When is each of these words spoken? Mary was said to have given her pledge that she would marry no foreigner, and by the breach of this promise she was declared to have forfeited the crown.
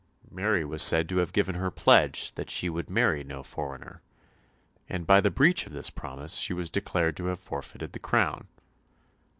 Mary 0.31 0.65
was 0.65 0.81
said 0.81 1.07
to 1.07 1.17
have 1.17 1.31
given 1.31 1.53
her 1.53 1.69
pledge 1.69 2.33
that 2.33 2.49
she 2.49 2.69
would 2.69 2.89
marry 2.89 3.23
no 3.23 3.43
foreigner, 3.43 4.01
and 4.89 5.05
by 5.05 5.21
the 5.21 5.29
breach 5.29 5.67
of 5.67 5.73
this 5.73 5.91
promise 5.91 6.37
she 6.37 6.53
was 6.53 6.71
declared 6.71 7.15
to 7.15 7.25
have 7.27 7.39
forfeited 7.39 7.93
the 7.93 7.99
crown. 7.99 8.47